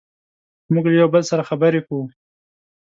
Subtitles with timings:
[0.73, 2.03] موږ له یو بل سره خبرې کوو.